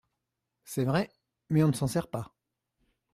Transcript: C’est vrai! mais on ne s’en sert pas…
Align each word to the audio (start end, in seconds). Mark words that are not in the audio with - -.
C’est 0.63 0.83
vrai! 0.85 1.11
mais 1.49 1.61
on 1.61 1.67
ne 1.67 1.73
s’en 1.73 1.85
sert 1.85 2.07
pas… 2.09 2.33